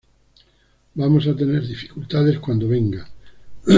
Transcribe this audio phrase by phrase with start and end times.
[0.95, 3.07] Vamos a tener dificultades cuando venga.